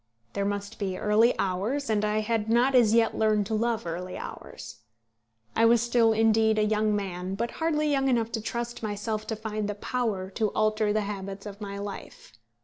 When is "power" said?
9.75-10.31